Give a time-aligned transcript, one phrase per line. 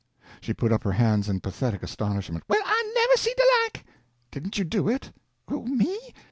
[0.39, 2.43] She put up her hands in pathetic astonishment.
[2.47, 3.85] "Well, I never see de like!"
[4.31, 5.11] "Didn't you do it?"
[5.47, 5.99] "Who, me?